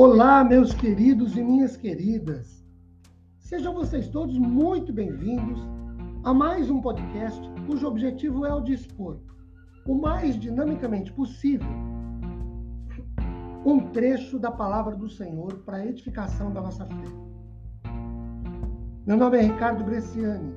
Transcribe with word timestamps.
Olá, 0.00 0.44
meus 0.44 0.72
queridos 0.72 1.36
e 1.36 1.42
minhas 1.42 1.76
queridas. 1.76 2.64
Sejam 3.40 3.74
vocês 3.74 4.06
todos 4.06 4.38
muito 4.38 4.92
bem-vindos 4.92 5.58
a 6.22 6.32
mais 6.32 6.70
um 6.70 6.80
podcast 6.80 7.42
cujo 7.66 7.84
objetivo 7.84 8.46
é 8.46 8.54
o 8.54 8.60
de 8.60 8.74
expor 8.74 9.18
o 9.88 9.96
mais 9.96 10.38
dinamicamente 10.38 11.12
possível 11.12 11.68
um 13.66 13.90
trecho 13.90 14.38
da 14.38 14.52
palavra 14.52 14.94
do 14.94 15.10
Senhor 15.10 15.52
para 15.64 15.78
a 15.78 15.86
edificação 15.86 16.52
da 16.52 16.60
nossa 16.60 16.86
fé. 16.86 17.90
Meu 19.04 19.16
nome 19.16 19.38
é 19.38 19.42
Ricardo 19.42 19.82
Bresciani. 19.82 20.54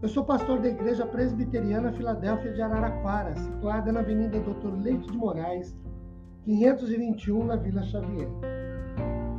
Eu 0.00 0.08
sou 0.08 0.24
pastor 0.24 0.58
da 0.60 0.68
Igreja 0.68 1.04
Presbiteriana 1.04 1.92
Filadélfia 1.92 2.54
de 2.54 2.62
Araraquara, 2.62 3.36
situada 3.36 3.92
na 3.92 4.00
Avenida 4.00 4.40
Doutor 4.40 4.72
Leite 4.80 5.12
de 5.12 5.18
Moraes, 5.18 5.76
521, 6.44 7.46
na 7.46 7.56
Vila 7.56 7.82
Xavier. 7.84 8.28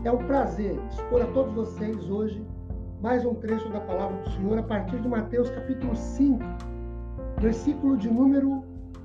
É 0.03 0.11
um 0.11 0.25
prazer 0.25 0.75
expor 0.89 1.21
a 1.21 1.27
todos 1.27 1.53
vocês 1.53 2.09
hoje 2.09 2.43
mais 2.99 3.23
um 3.23 3.35
trecho 3.35 3.69
da 3.69 3.79
palavra 3.79 4.23
do 4.23 4.31
Senhor 4.31 4.57
a 4.57 4.63
partir 4.63 4.99
de 4.99 5.07
Mateus 5.07 5.47
capítulo 5.51 5.95
5, 5.95 6.39
versículo 7.39 7.95
de 7.95 8.09
número 8.09 8.63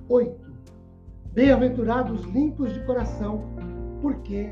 8. 0.09 0.51
Bem-aventurados 1.35 2.25
limpos 2.25 2.73
de 2.73 2.83
coração, 2.87 3.45
porque 4.01 4.51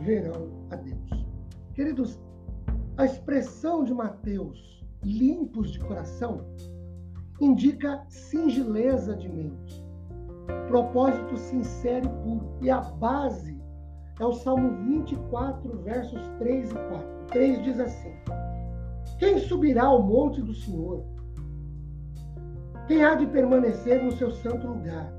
verão 0.00 0.50
a 0.70 0.76
Deus. 0.76 1.26
Queridos, 1.72 2.20
a 2.98 3.06
expressão 3.06 3.82
de 3.82 3.94
Mateus, 3.94 4.84
limpos 5.02 5.72
de 5.72 5.80
coração, 5.80 6.44
indica 7.40 8.04
singeleza 8.10 9.16
de 9.16 9.26
mente 9.26 9.89
propósito 10.68 11.36
sincero 11.36 12.06
e 12.06 12.22
puro. 12.22 12.58
E 12.60 12.70
a 12.70 12.80
base 12.80 13.60
é 14.18 14.24
o 14.24 14.32
Salmo 14.32 14.84
24, 14.84 15.78
versos 15.82 16.20
3 16.38 16.70
e 16.70 16.74
4. 16.74 17.08
3 17.28 17.62
diz 17.62 17.80
assim: 17.80 18.12
Quem 19.18 19.38
subirá 19.38 19.84
ao 19.84 20.02
monte 20.02 20.42
do 20.42 20.54
Senhor? 20.54 21.04
Quem 22.86 23.04
há 23.04 23.14
de 23.14 23.26
permanecer 23.26 24.02
no 24.02 24.12
seu 24.12 24.30
santo 24.30 24.66
lugar? 24.66 25.12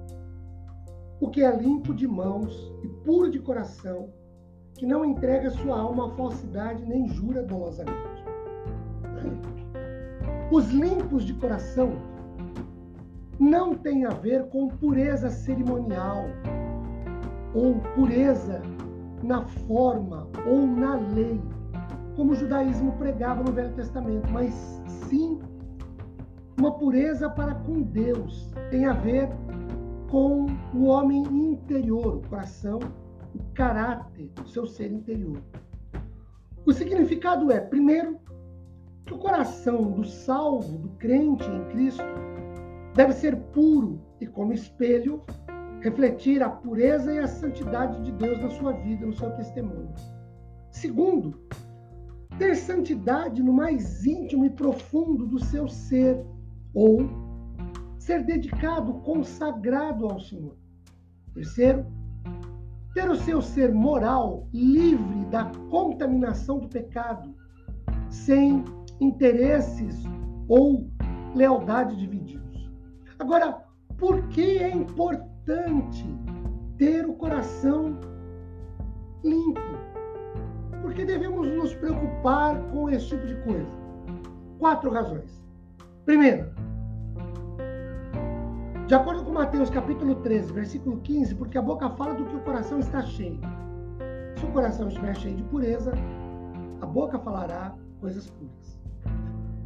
O 1.20 1.30
que 1.30 1.44
é 1.44 1.56
limpo 1.56 1.94
de 1.94 2.08
mãos 2.08 2.74
e 2.84 2.88
puro 2.88 3.30
de 3.30 3.40
coração, 3.40 4.10
que 4.76 4.86
não 4.86 5.06
entrega 5.06 5.50
sua 5.52 5.80
alma 5.80 6.08
à 6.08 6.16
falsidade 6.16 6.86
nem 6.86 7.08
jura 7.08 7.44
dolosamente. 7.44 8.24
Os 10.52 10.70
limpos 10.70 11.24
de 11.24 11.34
coração 11.36 11.94
não 13.42 13.74
tem 13.74 14.06
a 14.06 14.10
ver 14.10 14.48
com 14.50 14.68
pureza 14.68 15.32
cerimonial 15.32 16.26
ou 17.56 17.74
pureza 17.96 18.62
na 19.24 19.44
forma 19.68 20.30
ou 20.48 20.68
na 20.68 20.96
lei, 20.96 21.42
como 22.16 22.34
o 22.34 22.36
judaísmo 22.36 22.92
pregava 22.94 23.44
no 23.44 23.52
Velho 23.52 23.74
Testamento, 23.74 24.32
mas 24.32 24.54
sim 25.10 25.40
uma 26.60 26.78
pureza 26.78 27.32
para 27.32 27.56
com 27.56 27.82
Deus. 27.82 28.54
Tem 28.70 28.86
a 28.86 28.94
ver 28.94 29.28
com 30.12 30.46
o 30.72 30.86
homem 30.86 31.24
interior, 31.24 32.18
o 32.18 32.30
coração, 32.30 32.78
o 33.34 33.40
caráter, 33.56 34.30
o 34.46 34.48
seu 34.48 34.68
ser 34.68 34.92
interior. 34.92 35.42
O 36.64 36.72
significado 36.72 37.52
é, 37.52 37.60
primeiro, 37.60 38.20
que 39.04 39.16
o 39.16 39.18
coração 39.18 39.92
do 39.94 40.06
salvo, 40.06 40.78
do 40.78 40.90
crente 40.90 41.50
em 41.50 41.64
Cristo, 41.70 42.04
deve 42.96 43.14
ser 43.14 43.36
puro 43.36 44.02
e, 44.20 44.28
como 44.28 44.54
espelho, 44.54 45.22
refletir 45.82 46.44
a 46.44 46.50
pureza 46.50 47.14
e 47.14 47.20
a 47.20 47.28
santidade 47.28 48.02
de 48.04 48.12
Deus 48.12 48.40
na 48.42 48.50
sua 48.50 48.74
vida, 48.74 49.06
no 49.06 49.14
seu 49.14 49.32
testemunho. 49.32 49.94
Segundo, 50.70 51.40
ter 52.38 52.56
santidade 52.56 53.42
no 53.42 53.54
mais 53.54 54.06
íntimo 54.06 54.46
e 54.46 54.50
profundo 54.50 55.26
do 55.26 55.44
seu 55.44 55.68
ser, 55.68 56.24
ou 56.74 57.10
ser 57.98 58.24
dedicado, 58.24 58.94
consagrado 59.02 60.06
ao 60.06 60.20
Senhor. 60.20 60.56
Terceiro, 61.34 61.86
ter 62.94 63.10
o 63.10 63.16
seu 63.16 63.42
ser 63.42 63.74
moral 63.74 64.48
livre 64.54 65.26
da 65.26 65.46
contaminação 65.70 66.60
do 66.60 66.68
pecado, 66.68 67.34
sem 68.10 68.64
interesses 69.00 70.04
ou 70.48 70.90
lealdade 71.36 71.96
dividida. 71.96 72.41
Agora, 73.22 73.56
por 74.00 74.20
que 74.30 74.58
é 74.58 74.72
importante 74.72 76.08
ter 76.76 77.08
o 77.08 77.14
coração 77.14 78.00
limpo? 79.24 79.62
Por 80.82 80.92
que 80.96 81.06
devemos 81.06 81.48
nos 81.50 81.72
preocupar 81.76 82.60
com 82.72 82.90
esse 82.90 83.10
tipo 83.10 83.28
de 83.28 83.36
coisa? 83.44 83.78
Quatro 84.58 84.90
razões. 84.90 85.40
Primeiro, 86.04 86.50
de 88.88 88.96
acordo 88.96 89.24
com 89.24 89.34
Mateus 89.34 89.70
capítulo 89.70 90.16
13, 90.16 90.52
versículo 90.52 91.00
15, 91.02 91.36
porque 91.36 91.60
a 91.60 91.62
boca 91.62 91.92
fala 91.92 92.16
do 92.16 92.26
que 92.26 92.36
o 92.36 92.40
coração 92.40 92.80
está 92.80 93.04
cheio. 93.04 93.40
Se 94.36 94.46
o 94.48 94.52
coração 94.52 94.88
estiver 94.88 95.16
cheio 95.16 95.36
de 95.36 95.44
pureza, 95.44 95.94
a 96.82 96.88
boca 96.88 97.20
falará 97.20 97.76
coisas 98.00 98.32
puras. 98.32 98.82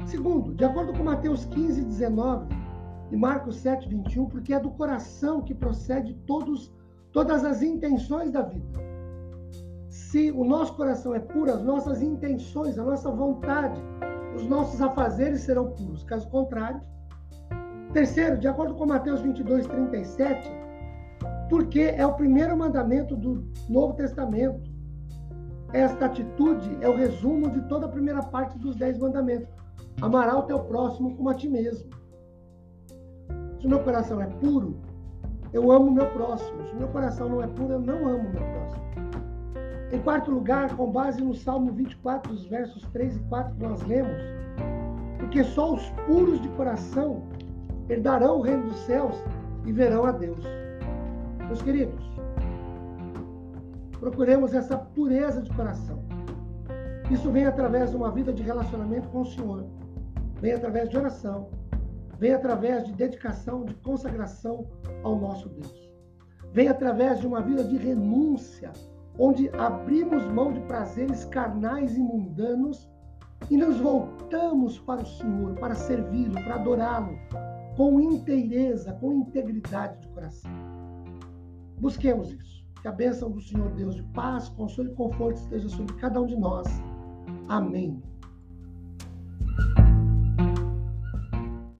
Segundo, 0.05 0.53
de 0.53 0.65
acordo 0.65 0.91
com 0.91 1.05
Mateus 1.05 1.45
15, 1.45 1.85
19, 1.85 2.64
e 3.11 3.15
Marcos 3.15 3.57
7, 3.57 3.87
21, 3.87 4.25
porque 4.27 4.53
é 4.53 4.59
do 4.59 4.71
coração 4.71 5.41
que 5.41 5.53
procede 5.53 6.13
todos, 6.25 6.73
todas 7.11 7.45
as 7.45 7.61
intenções 7.61 8.31
da 8.31 8.41
vida. 8.41 8.79
Se 9.89 10.31
o 10.31 10.43
nosso 10.43 10.75
coração 10.75 11.13
é 11.13 11.19
puro, 11.19 11.51
as 11.51 11.63
nossas 11.63 12.01
intenções, 12.01 12.77
a 12.77 12.83
nossa 12.83 13.09
vontade, 13.11 13.79
os 14.35 14.45
nossos 14.47 14.81
afazeres 14.81 15.41
serão 15.41 15.71
puros. 15.71 16.03
Caso 16.03 16.29
contrário. 16.29 16.81
Terceiro, 17.93 18.37
de 18.37 18.47
acordo 18.47 18.75
com 18.75 18.85
Mateus 18.85 19.21
22, 19.21 19.67
37, 19.67 20.51
porque 21.49 21.93
é 21.95 22.05
o 22.05 22.13
primeiro 22.13 22.57
mandamento 22.57 23.15
do 23.15 23.45
Novo 23.69 23.93
Testamento. 23.93 24.69
Esta 25.71 26.05
atitude 26.05 26.77
é 26.81 26.89
o 26.89 26.95
resumo 26.95 27.49
de 27.49 27.61
toda 27.69 27.85
a 27.85 27.89
primeira 27.89 28.21
parte 28.21 28.57
dos 28.57 28.75
dez 28.75 28.97
mandamentos. 28.97 29.47
Amará 30.01 30.37
o 30.37 30.43
teu 30.43 30.59
próximo 30.59 31.15
como 31.15 31.29
a 31.29 31.33
ti 31.33 31.47
mesmo. 31.47 31.89
Se 33.65 33.67
o 33.67 33.71
meu 33.71 33.79
coração 33.79 34.21
é 34.21 34.27
puro, 34.27 34.75
eu 35.51 35.71
amo 35.71 35.87
o 35.87 35.91
meu 35.91 36.05
próximo. 36.11 36.67
Se 36.67 36.75
o 36.75 36.75
meu 36.75 36.87
coração 36.89 37.27
não 37.27 37.41
é 37.41 37.47
puro, 37.47 37.73
eu 37.73 37.79
não 37.79 38.07
amo 38.07 38.29
o 38.29 38.31
meu 38.31 38.43
próximo. 38.43 38.83
Em 39.91 39.99
quarto 40.03 40.29
lugar, 40.29 40.77
com 40.77 40.91
base 40.91 41.19
no 41.19 41.33
Salmo 41.33 41.71
24, 41.71 42.31
os 42.31 42.45
versos 42.45 42.83
3 42.89 43.15
e 43.15 43.19
4 43.21 43.55
que 43.55 43.63
nós 43.63 43.81
lemos, 43.87 44.21
porque 45.17 45.43
só 45.43 45.73
os 45.73 45.81
puros 46.05 46.39
de 46.41 46.47
coração 46.49 47.23
herdarão 47.89 48.37
o 48.37 48.41
reino 48.43 48.67
dos 48.67 48.77
céus 48.81 49.15
e 49.65 49.71
verão 49.71 50.05
a 50.05 50.11
Deus. 50.11 50.45
Meus 51.47 51.63
queridos, 51.63 52.05
procuremos 53.99 54.53
essa 54.53 54.77
pureza 54.77 55.41
de 55.41 55.51
coração. 55.53 56.03
Isso 57.09 57.31
vem 57.31 57.47
através 57.47 57.89
de 57.89 57.97
uma 57.97 58.11
vida 58.11 58.31
de 58.31 58.43
relacionamento 58.43 59.09
com 59.09 59.21
o 59.21 59.25
Senhor, 59.25 59.65
vem 60.39 60.53
através 60.53 60.87
de 60.87 60.97
oração, 60.97 61.47
vem 62.17 62.33
através 62.33 62.85
de 62.85 62.93
dedicação, 62.93 63.65
de 63.65 63.73
consagração 63.75 64.67
ao 65.03 65.17
nosso 65.17 65.49
Deus. 65.49 65.91
Vem 66.51 66.67
através 66.67 67.19
de 67.19 67.27
uma 67.27 67.41
vida 67.41 67.63
de 67.63 67.77
renúncia, 67.77 68.71
onde 69.19 69.49
abrimos 69.49 70.25
mão 70.27 70.53
de 70.53 70.59
prazeres 70.61 71.25
carnais 71.25 71.97
e 71.97 71.99
mundanos 71.99 72.89
e 73.49 73.57
nos 73.57 73.79
voltamos 73.79 74.79
para 74.79 75.01
o 75.01 75.05
Senhor, 75.05 75.53
para 75.55 75.75
servi-lo, 75.75 76.33
para 76.33 76.55
adorá-lo, 76.55 77.17
com 77.75 77.99
inteireza, 77.99 78.93
com 78.93 79.13
integridade 79.13 79.99
de 80.01 80.07
coração. 80.09 80.51
Busquemos 81.79 82.31
isso. 82.31 82.65
Que 82.81 82.87
a 82.87 82.91
bênção 82.91 83.31
do 83.31 83.41
Senhor 83.41 83.71
Deus 83.71 83.95
de 83.95 84.03
paz, 84.13 84.47
consolo 84.49 84.89
e 84.89 84.95
conforto 84.95 85.37
esteja 85.37 85.67
sobre 85.69 85.95
cada 85.95 86.21
um 86.21 86.25
de 86.25 86.35
nós. 86.35 86.67
Amém. 87.47 88.01